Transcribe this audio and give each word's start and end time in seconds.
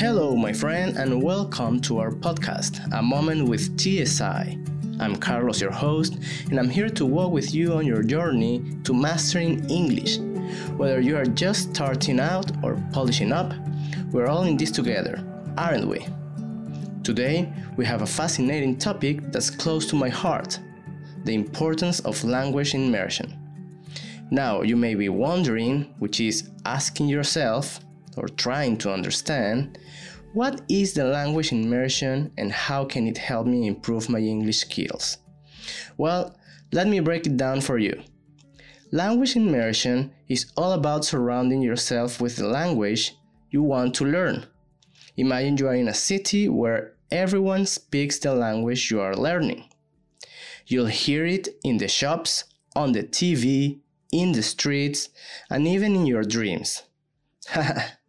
Hello, 0.00 0.34
my 0.34 0.50
friend, 0.50 0.96
and 0.96 1.22
welcome 1.22 1.78
to 1.82 1.98
our 1.98 2.10
podcast, 2.10 2.80
A 2.92 3.02
Moment 3.02 3.46
with 3.46 3.78
TSI. 3.78 4.58
I'm 4.98 5.14
Carlos, 5.14 5.60
your 5.60 5.70
host, 5.70 6.16
and 6.48 6.58
I'm 6.58 6.70
here 6.70 6.88
to 6.88 7.04
walk 7.04 7.32
with 7.32 7.54
you 7.54 7.74
on 7.74 7.84
your 7.84 8.02
journey 8.02 8.64
to 8.84 8.94
mastering 8.94 9.68
English. 9.68 10.16
Whether 10.78 11.02
you 11.02 11.18
are 11.18 11.26
just 11.26 11.74
starting 11.74 12.18
out 12.18 12.50
or 12.64 12.82
polishing 12.94 13.30
up, 13.30 13.52
we're 14.10 14.28
all 14.28 14.44
in 14.44 14.56
this 14.56 14.70
together, 14.70 15.22
aren't 15.58 15.86
we? 15.86 16.06
Today, 17.02 17.52
we 17.76 17.84
have 17.84 18.00
a 18.00 18.06
fascinating 18.06 18.78
topic 18.78 19.30
that's 19.30 19.50
close 19.50 19.84
to 19.88 19.96
my 19.96 20.08
heart 20.08 20.58
the 21.24 21.34
importance 21.34 22.00
of 22.00 22.24
language 22.24 22.74
immersion. 22.74 23.36
Now, 24.30 24.62
you 24.62 24.76
may 24.76 24.94
be 24.94 25.10
wondering, 25.10 25.94
which 25.98 26.20
is 26.20 26.48
asking 26.64 27.08
yourself, 27.08 27.80
or 28.16 28.28
trying 28.28 28.76
to 28.78 28.92
understand 28.92 29.78
what 30.32 30.60
is 30.68 30.94
the 30.94 31.04
language 31.04 31.52
immersion 31.52 32.30
and 32.38 32.52
how 32.52 32.84
can 32.84 33.06
it 33.08 33.18
help 33.18 33.46
me 33.46 33.66
improve 33.66 34.08
my 34.08 34.20
English 34.20 34.58
skills? 34.58 35.18
Well, 35.96 36.36
let 36.72 36.86
me 36.86 37.00
break 37.00 37.26
it 37.26 37.36
down 37.36 37.60
for 37.60 37.78
you. 37.78 38.02
Language 38.92 39.36
immersion 39.36 40.12
is 40.28 40.52
all 40.56 40.72
about 40.72 41.04
surrounding 41.04 41.62
yourself 41.62 42.20
with 42.20 42.36
the 42.36 42.46
language 42.46 43.16
you 43.50 43.62
want 43.62 43.94
to 43.96 44.04
learn. 44.04 44.46
Imagine 45.16 45.56
you 45.56 45.68
are 45.68 45.74
in 45.74 45.88
a 45.88 45.94
city 45.94 46.48
where 46.48 46.94
everyone 47.10 47.66
speaks 47.66 48.18
the 48.18 48.34
language 48.34 48.90
you 48.90 49.00
are 49.00 49.16
learning. 49.16 49.64
You'll 50.66 50.86
hear 50.86 51.26
it 51.26 51.48
in 51.64 51.78
the 51.78 51.88
shops, 51.88 52.44
on 52.76 52.92
the 52.92 53.02
TV, 53.02 53.80
in 54.12 54.32
the 54.32 54.42
streets, 54.42 55.08
and 55.50 55.66
even 55.66 55.96
in 55.96 56.06
your 56.06 56.22
dreams. 56.22 56.82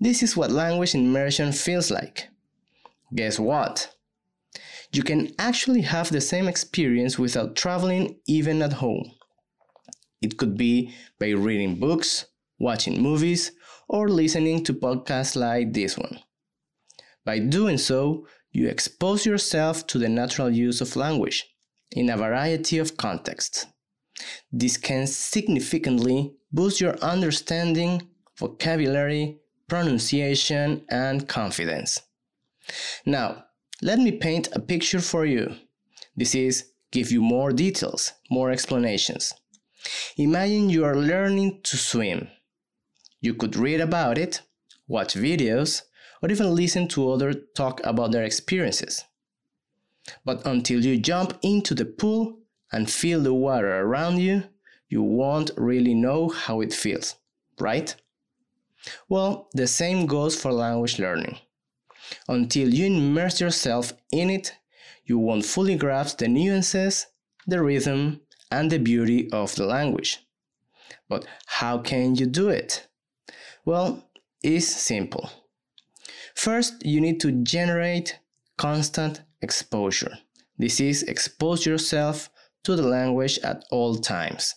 This 0.00 0.22
is 0.22 0.36
what 0.36 0.50
language 0.50 0.94
immersion 0.94 1.52
feels 1.52 1.90
like. 1.90 2.28
Guess 3.14 3.38
what? 3.38 3.94
You 4.92 5.02
can 5.02 5.32
actually 5.38 5.82
have 5.82 6.10
the 6.10 6.20
same 6.20 6.48
experience 6.48 7.18
without 7.18 7.56
traveling 7.56 8.20
even 8.26 8.62
at 8.62 8.74
home. 8.74 9.10
It 10.22 10.38
could 10.38 10.56
be 10.56 10.94
by 11.18 11.30
reading 11.30 11.78
books, 11.80 12.26
watching 12.58 13.02
movies, 13.02 13.52
or 13.88 14.08
listening 14.08 14.64
to 14.64 14.74
podcasts 14.74 15.36
like 15.36 15.72
this 15.72 15.98
one. 15.98 16.20
By 17.24 17.40
doing 17.40 17.78
so, 17.78 18.26
you 18.52 18.68
expose 18.68 19.26
yourself 19.26 19.86
to 19.88 19.98
the 19.98 20.08
natural 20.08 20.50
use 20.50 20.80
of 20.80 20.96
language 20.96 21.46
in 21.92 22.08
a 22.08 22.16
variety 22.16 22.78
of 22.78 22.96
contexts. 22.96 23.66
This 24.50 24.76
can 24.76 25.06
significantly 25.06 26.34
boost 26.52 26.80
your 26.80 26.96
understanding, 26.98 28.08
vocabulary, 28.38 29.38
pronunciation, 29.68 30.84
and 30.88 31.28
confidence. 31.28 32.00
Now, 33.06 33.44
let 33.80 33.98
me 33.98 34.12
paint 34.12 34.48
a 34.52 34.60
picture 34.60 35.00
for 35.00 35.24
you. 35.24 35.54
This 36.16 36.34
is 36.34 36.72
give 36.90 37.12
you 37.12 37.20
more 37.20 37.52
details, 37.52 38.12
more 38.30 38.50
explanations. 38.50 39.34
Imagine 40.16 40.70
you 40.70 40.84
are 40.84 40.96
learning 40.96 41.60
to 41.62 41.76
swim. 41.76 42.28
You 43.20 43.34
could 43.34 43.56
read 43.56 43.80
about 43.80 44.18
it, 44.18 44.42
watch 44.86 45.14
videos, 45.14 45.82
or 46.22 46.30
even 46.30 46.54
listen 46.54 46.88
to 46.88 47.12
others 47.12 47.36
talk 47.54 47.80
about 47.84 48.12
their 48.12 48.24
experiences. 48.24 49.04
But 50.24 50.46
until 50.46 50.84
you 50.84 50.98
jump 50.98 51.38
into 51.42 51.74
the 51.74 51.84
pool 51.84 52.40
and 52.72 52.90
feel 52.90 53.20
the 53.20 53.34
water 53.34 53.80
around 53.80 54.18
you, 54.18 54.44
you 54.88 55.02
won't 55.02 55.50
really 55.56 55.94
know 55.94 56.28
how 56.28 56.60
it 56.60 56.72
feels, 56.72 57.16
right? 57.60 57.94
Well, 59.08 59.48
the 59.52 59.66
same 59.66 60.06
goes 60.06 60.40
for 60.40 60.52
language 60.52 60.98
learning. 60.98 61.38
Until 62.28 62.72
you 62.72 62.86
immerse 62.86 63.40
yourself 63.40 63.92
in 64.12 64.30
it, 64.30 64.54
you 65.04 65.18
won't 65.18 65.44
fully 65.44 65.76
grasp 65.76 66.18
the 66.18 66.28
nuances, 66.28 67.06
the 67.46 67.62
rhythm, 67.62 68.20
and 68.50 68.70
the 68.70 68.78
beauty 68.78 69.30
of 69.32 69.54
the 69.54 69.66
language. 69.66 70.18
But 71.08 71.26
how 71.46 71.78
can 71.78 72.14
you 72.14 72.26
do 72.26 72.48
it? 72.48 72.86
Well, 73.64 74.08
it's 74.42 74.66
simple. 74.66 75.30
First, 76.34 76.84
you 76.84 77.00
need 77.00 77.20
to 77.20 77.32
generate 77.32 78.18
constant 78.56 79.22
exposure. 79.42 80.18
This 80.56 80.80
is 80.80 81.02
expose 81.02 81.66
yourself 81.66 82.30
to 82.64 82.76
the 82.76 82.86
language 82.86 83.38
at 83.40 83.64
all 83.70 83.96
times. 83.96 84.54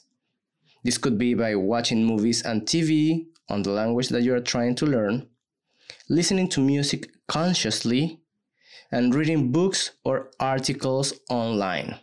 This 0.83 0.97
could 0.97 1.17
be 1.17 1.33
by 1.33 1.55
watching 1.55 2.05
movies 2.05 2.41
and 2.41 2.63
TV 2.63 3.27
on 3.51 3.63
the 3.63 3.69
language 3.69 4.09
that 4.09 4.23
you 4.23 4.33
are 4.33 4.39
trying 4.39 4.75
to 4.75 4.85
learn, 4.85 5.27
listening 6.09 6.47
to 6.49 6.61
music 6.61 7.09
consciously, 7.27 8.21
and 8.91 9.13
reading 9.13 9.51
books 9.51 9.91
or 10.03 10.31
articles 10.39 11.13
online. 11.29 11.99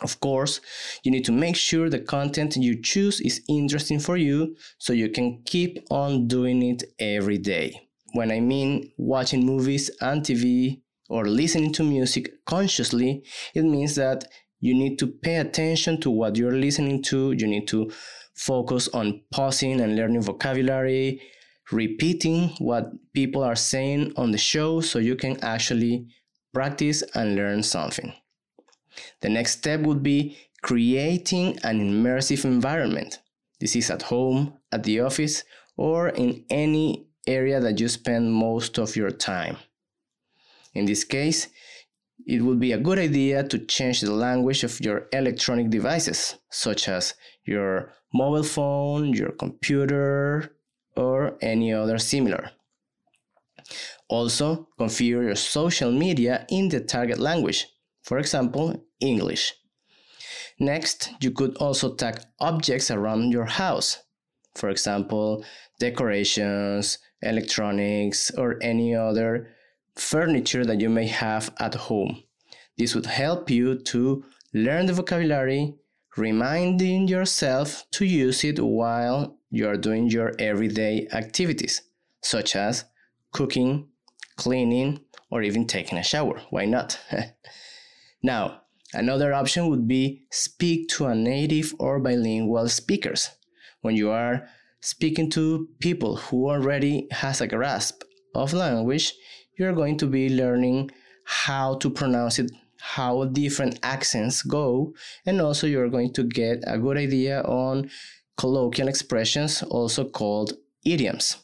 Of 0.00 0.20
course, 0.20 0.60
you 1.02 1.10
need 1.10 1.24
to 1.24 1.32
make 1.32 1.56
sure 1.56 1.90
the 1.90 1.98
content 1.98 2.56
you 2.56 2.80
choose 2.80 3.20
is 3.20 3.42
interesting 3.48 3.98
for 3.98 4.16
you 4.16 4.56
so 4.78 4.92
you 4.92 5.08
can 5.08 5.42
keep 5.44 5.84
on 5.90 6.28
doing 6.28 6.62
it 6.62 6.84
every 7.00 7.38
day. 7.38 7.88
When 8.12 8.30
I 8.30 8.40
mean 8.40 8.92
watching 8.96 9.44
movies 9.44 9.90
and 10.00 10.22
TV 10.22 10.82
or 11.08 11.26
listening 11.26 11.72
to 11.74 11.82
music 11.82 12.44
consciously, 12.44 13.24
it 13.54 13.62
means 13.62 13.96
that 13.96 14.24
you 14.60 14.74
need 14.74 14.98
to 14.98 15.06
pay 15.06 15.36
attention 15.36 16.00
to 16.00 16.10
what 16.10 16.36
you're 16.36 16.56
listening 16.56 17.02
to, 17.04 17.32
you 17.32 17.46
need 17.46 17.66
to 17.68 17.90
focus 18.38 18.88
on 18.94 19.20
pausing 19.32 19.80
and 19.80 19.96
learning 19.96 20.22
vocabulary, 20.22 21.20
repeating 21.72 22.50
what 22.58 22.92
people 23.12 23.42
are 23.42 23.56
saying 23.56 24.12
on 24.16 24.30
the 24.30 24.38
show 24.38 24.80
so 24.80 24.98
you 24.98 25.16
can 25.16 25.42
actually 25.42 26.06
practice 26.54 27.02
and 27.14 27.34
learn 27.34 27.62
something. 27.62 28.14
The 29.20 29.28
next 29.28 29.58
step 29.58 29.80
would 29.80 30.02
be 30.02 30.38
creating 30.62 31.58
an 31.64 31.80
immersive 31.80 32.44
environment. 32.44 33.18
This 33.60 33.74
is 33.76 33.90
at 33.90 34.02
home, 34.02 34.54
at 34.72 34.84
the 34.84 35.00
office, 35.00 35.44
or 35.76 36.08
in 36.10 36.44
any 36.48 37.06
area 37.26 37.60
that 37.60 37.80
you 37.80 37.88
spend 37.88 38.32
most 38.32 38.78
of 38.78 38.96
your 38.96 39.10
time. 39.10 39.56
In 40.74 40.84
this 40.84 41.04
case, 41.04 41.48
it 42.26 42.42
would 42.42 42.60
be 42.60 42.72
a 42.72 42.78
good 42.78 42.98
idea 42.98 43.42
to 43.44 43.58
change 43.58 44.00
the 44.00 44.12
language 44.12 44.64
of 44.64 44.80
your 44.80 45.06
electronic 45.12 45.70
devices, 45.70 46.36
such 46.50 46.88
as 46.88 47.14
your 47.44 47.92
mobile 48.12 48.42
phone, 48.42 49.12
your 49.12 49.32
computer, 49.32 50.54
or 50.96 51.36
any 51.40 51.72
other 51.72 51.98
similar. 51.98 52.50
Also, 54.08 54.68
configure 54.78 55.24
your 55.24 55.34
social 55.34 55.92
media 55.92 56.46
in 56.48 56.68
the 56.68 56.80
target 56.80 57.18
language, 57.18 57.66
for 58.02 58.18
example, 58.18 58.84
English. 59.00 59.54
Next, 60.58 61.10
you 61.20 61.30
could 61.30 61.56
also 61.58 61.94
tag 61.94 62.20
objects 62.40 62.90
around 62.90 63.30
your 63.30 63.44
house, 63.44 64.02
for 64.54 64.70
example, 64.70 65.44
decorations, 65.78 66.98
electronics, 67.22 68.30
or 68.30 68.58
any 68.62 68.94
other 68.94 69.54
furniture 69.98 70.64
that 70.64 70.80
you 70.80 70.88
may 70.88 71.06
have 71.06 71.52
at 71.58 71.74
home. 71.74 72.22
This 72.76 72.94
would 72.94 73.06
help 73.06 73.50
you 73.50 73.76
to 73.76 74.24
learn 74.54 74.86
the 74.86 74.92
vocabulary, 74.92 75.74
reminding 76.16 77.08
yourself 77.08 77.84
to 77.92 78.04
use 78.04 78.44
it 78.44 78.60
while 78.60 79.38
you 79.50 79.68
are 79.68 79.76
doing 79.76 80.08
your 80.08 80.32
everyday 80.38 81.08
activities, 81.12 81.82
such 82.22 82.54
as 82.54 82.84
cooking, 83.32 83.88
cleaning, 84.36 85.00
or 85.30 85.42
even 85.42 85.66
taking 85.66 85.98
a 85.98 86.02
shower. 86.02 86.40
Why 86.50 86.64
not? 86.64 86.98
now, 88.22 88.62
another 88.94 89.34
option 89.34 89.68
would 89.68 89.88
be 89.88 90.24
speak 90.30 90.88
to 90.90 91.06
a 91.06 91.14
native 91.14 91.74
or 91.78 91.98
bilingual 91.98 92.68
speakers. 92.68 93.30
When 93.80 93.96
you 93.96 94.10
are 94.10 94.48
speaking 94.80 95.30
to 95.30 95.68
people 95.80 96.16
who 96.16 96.48
already 96.48 97.08
has 97.10 97.40
a 97.40 97.46
grasp 97.46 98.02
of 98.34 98.52
language, 98.52 99.14
you're 99.58 99.74
going 99.74 99.96
to 99.98 100.06
be 100.06 100.28
learning 100.28 100.90
how 101.24 101.74
to 101.76 101.90
pronounce 101.90 102.38
it, 102.38 102.50
how 102.80 103.24
different 103.24 103.78
accents 103.82 104.42
go, 104.42 104.94
and 105.26 105.40
also 105.40 105.66
you're 105.66 105.90
going 105.90 106.12
to 106.14 106.22
get 106.22 106.62
a 106.66 106.78
good 106.78 106.96
idea 106.96 107.42
on 107.42 107.90
colloquial 108.36 108.88
expressions, 108.88 109.62
also 109.64 110.08
called 110.08 110.54
idioms. 110.84 111.36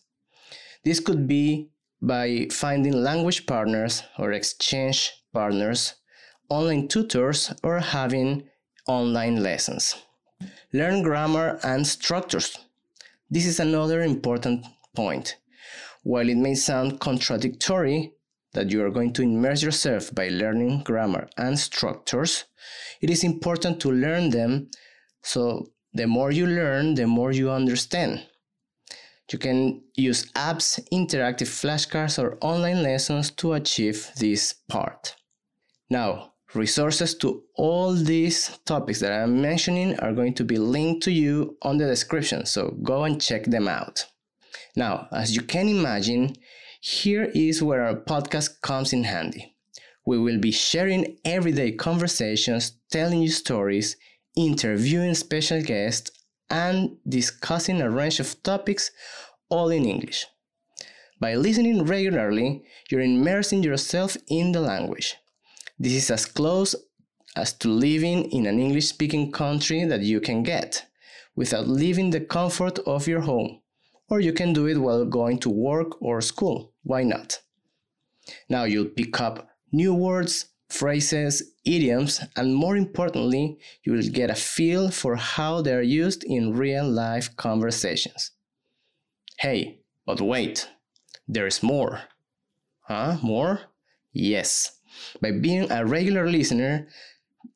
This 0.84 1.00
could 1.00 1.26
be 1.26 1.70
by 2.00 2.46
finding 2.50 2.92
language 2.92 3.46
partners 3.46 4.02
or 4.18 4.32
exchange 4.32 5.12
partners, 5.32 5.94
online 6.48 6.88
tutors, 6.88 7.52
or 7.62 7.80
having 7.80 8.44
online 8.86 9.42
lessons. 9.42 9.96
Learn 10.72 11.02
grammar 11.02 11.58
and 11.64 11.86
structures. 11.86 12.58
This 13.30 13.46
is 13.46 13.58
another 13.58 14.02
important 14.02 14.66
point. 14.94 15.36
While 16.04 16.28
it 16.28 16.36
may 16.36 16.54
sound 16.54 17.00
contradictory 17.00 18.12
that 18.52 18.70
you 18.70 18.84
are 18.84 18.90
going 18.90 19.12
to 19.14 19.22
immerse 19.22 19.62
yourself 19.62 20.14
by 20.14 20.28
learning 20.28 20.82
grammar 20.84 21.28
and 21.36 21.58
structures, 21.58 22.44
it 23.00 23.10
is 23.10 23.24
important 23.24 23.80
to 23.80 23.90
learn 23.90 24.30
them 24.30 24.70
so 25.22 25.70
the 25.94 26.06
more 26.06 26.30
you 26.30 26.46
learn, 26.46 26.94
the 26.94 27.06
more 27.06 27.32
you 27.32 27.50
understand. 27.50 28.26
You 29.32 29.38
can 29.38 29.82
use 29.94 30.30
apps, 30.32 30.78
interactive 30.92 31.48
flashcards, 31.48 32.22
or 32.22 32.36
online 32.42 32.82
lessons 32.82 33.30
to 33.32 33.54
achieve 33.54 34.10
this 34.18 34.52
part. 34.68 35.16
Now, 35.88 36.34
resources 36.54 37.14
to 37.18 37.44
all 37.54 37.94
these 37.94 38.58
topics 38.66 39.00
that 39.00 39.12
I'm 39.12 39.40
mentioning 39.40 39.98
are 40.00 40.12
going 40.12 40.34
to 40.34 40.44
be 40.44 40.58
linked 40.58 41.02
to 41.04 41.10
you 41.10 41.56
on 41.62 41.78
the 41.78 41.86
description, 41.86 42.44
so 42.44 42.76
go 42.82 43.04
and 43.04 43.20
check 43.20 43.44
them 43.44 43.68
out. 43.68 44.04
Now, 44.76 45.08
as 45.12 45.36
you 45.36 45.42
can 45.42 45.68
imagine, 45.68 46.36
here 46.80 47.30
is 47.34 47.62
where 47.62 47.84
our 47.84 47.94
podcast 47.94 48.60
comes 48.60 48.92
in 48.92 49.04
handy. 49.04 49.54
We 50.04 50.18
will 50.18 50.38
be 50.38 50.50
sharing 50.50 51.18
everyday 51.24 51.72
conversations, 51.72 52.72
telling 52.90 53.22
you 53.22 53.30
stories, 53.30 53.96
interviewing 54.36 55.14
special 55.14 55.62
guests, 55.62 56.10
and 56.50 56.96
discussing 57.08 57.80
a 57.80 57.90
range 57.90 58.20
of 58.20 58.42
topics, 58.42 58.90
all 59.48 59.70
in 59.70 59.84
English. 59.84 60.26
By 61.20 61.36
listening 61.36 61.84
regularly, 61.84 62.64
you're 62.90 63.00
immersing 63.00 63.62
yourself 63.62 64.16
in 64.28 64.52
the 64.52 64.60
language. 64.60 65.16
This 65.78 65.94
is 65.94 66.10
as 66.10 66.26
close 66.26 66.74
as 67.36 67.52
to 67.54 67.68
living 67.68 68.30
in 68.30 68.46
an 68.46 68.58
English 68.58 68.88
speaking 68.88 69.32
country 69.32 69.84
that 69.84 70.02
you 70.02 70.20
can 70.20 70.42
get 70.42 70.86
without 71.34 71.66
leaving 71.66 72.10
the 72.10 72.20
comfort 72.20 72.78
of 72.80 73.08
your 73.08 73.22
home. 73.22 73.60
Or 74.08 74.20
you 74.20 74.32
can 74.32 74.52
do 74.52 74.66
it 74.66 74.78
while 74.78 75.04
going 75.04 75.38
to 75.40 75.50
work 75.50 76.00
or 76.02 76.20
school. 76.20 76.72
Why 76.82 77.02
not? 77.02 77.40
Now 78.48 78.64
you'll 78.64 78.86
pick 78.86 79.20
up 79.20 79.48
new 79.72 79.94
words, 79.94 80.46
phrases, 80.68 81.54
idioms, 81.64 82.20
and 82.36 82.54
more 82.54 82.76
importantly, 82.76 83.58
you 83.82 83.92
will 83.92 84.02
get 84.02 84.30
a 84.30 84.34
feel 84.34 84.90
for 84.90 85.16
how 85.16 85.62
they 85.62 85.72
are 85.72 85.82
used 85.82 86.24
in 86.24 86.56
real 86.56 86.88
life 86.88 87.34
conversations. 87.36 88.32
Hey, 89.38 89.80
but 90.06 90.20
wait, 90.20 90.68
there's 91.26 91.62
more. 91.62 92.02
Huh? 92.80 93.16
More? 93.22 93.60
Yes. 94.12 94.80
By 95.20 95.32
being 95.32 95.70
a 95.70 95.84
regular 95.84 96.28
listener, 96.28 96.88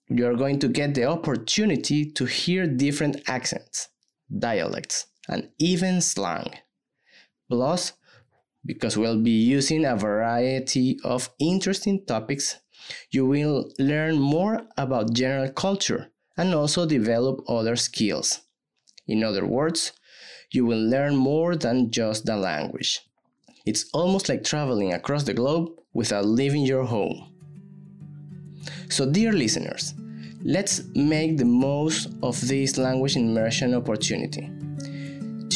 you 0.08 0.26
are 0.26 0.34
going 0.34 0.58
to 0.60 0.68
get 0.68 0.94
the 0.94 1.04
opportunity 1.04 2.10
to 2.12 2.24
hear 2.24 2.66
different 2.66 3.28
accents, 3.28 3.88
dialects, 4.38 5.06
and 5.28 5.50
even 5.58 6.00
slang. 6.00 6.50
Plus, 7.48 7.92
because 8.64 8.96
we'll 8.96 9.20
be 9.20 9.30
using 9.30 9.84
a 9.84 9.96
variety 9.96 10.98
of 11.04 11.30
interesting 11.38 12.04
topics, 12.04 12.56
you 13.10 13.26
will 13.26 13.70
learn 13.78 14.18
more 14.18 14.62
about 14.76 15.12
general 15.12 15.50
culture 15.50 16.10
and 16.36 16.54
also 16.54 16.86
develop 16.86 17.40
other 17.48 17.76
skills. 17.76 18.40
In 19.06 19.24
other 19.24 19.46
words, 19.46 19.92
you 20.50 20.64
will 20.64 20.78
learn 20.80 21.16
more 21.16 21.56
than 21.56 21.90
just 21.90 22.26
the 22.26 22.36
language. 22.36 23.00
It's 23.66 23.86
almost 23.92 24.28
like 24.28 24.44
traveling 24.44 24.92
across 24.92 25.24
the 25.24 25.34
globe 25.34 25.70
without 25.92 26.26
leaving 26.26 26.62
your 26.62 26.84
home. 26.84 27.34
So, 28.88 29.10
dear 29.10 29.32
listeners, 29.32 29.94
let's 30.42 30.82
make 30.94 31.36
the 31.36 31.44
most 31.44 32.08
of 32.22 32.40
this 32.46 32.78
language 32.78 33.16
immersion 33.16 33.74
opportunity. 33.74 34.50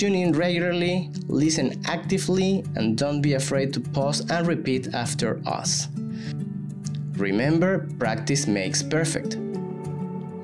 Tune 0.02 0.16
in 0.16 0.32
regularly, 0.32 1.10
listen 1.28 1.80
actively, 1.84 2.64
and 2.74 2.98
don't 2.98 3.22
be 3.22 3.34
afraid 3.34 3.72
to 3.72 3.80
pause 3.80 4.28
and 4.32 4.48
repeat 4.48 4.92
after 4.94 5.40
us. 5.46 5.86
Remember, 7.12 7.86
practice 8.00 8.48
makes 8.48 8.82
perfect. 8.82 9.36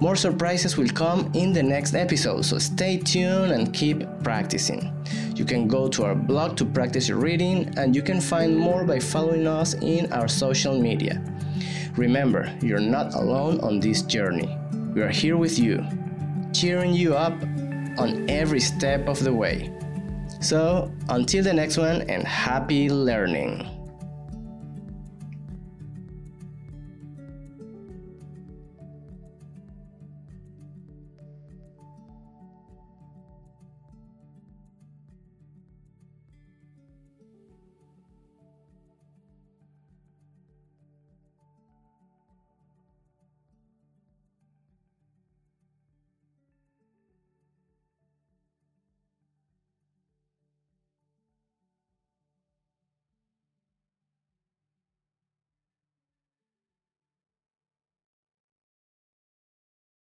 More 0.01 0.15
surprises 0.15 0.77
will 0.77 0.91
come 0.91 1.33
in 1.35 1.53
the 1.53 1.65
next 1.65 1.97
episode, 1.97 2.45
so 2.45 2.61
stay 2.61 2.99
tuned 2.99 3.51
and 3.51 3.75
keep 3.75 4.05
practicing. 4.23 4.93
You 5.35 5.45
can 5.45 5.67
go 5.67 5.89
to 5.89 6.05
our 6.05 6.15
blog 6.15 6.57
to 6.59 6.65
practice 6.65 7.09
your 7.09 7.19
reading, 7.19 7.77
and 7.77 7.97
you 7.97 8.03
can 8.03 8.21
find 8.21 8.57
more 8.57 8.85
by 8.85 9.01
following 9.01 9.49
us 9.49 9.75
in 9.75 10.13
our 10.13 10.29
social 10.29 10.81
media. 10.81 11.21
Remember, 11.97 12.57
you're 12.63 12.79
not 12.79 13.13
alone 13.15 13.59
on 13.59 13.81
this 13.81 14.03
journey. 14.03 14.57
We 14.95 15.03
are 15.03 15.11
here 15.11 15.37
with 15.37 15.59
you, 15.59 15.85
cheering 16.53 16.95
you 16.95 17.17
up 17.17 17.35
on 17.99 18.29
every 18.31 18.61
step 18.61 19.09
of 19.09 19.23
the 19.23 19.33
way. 19.33 19.73
So, 20.41 20.93
until 21.09 21.43
the 21.43 21.53
next 21.53 21.77
one, 21.77 22.03
and 22.03 22.27
happy 22.27 22.89
learning! 22.89 23.78